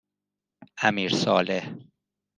امیرصالح 0.83 1.75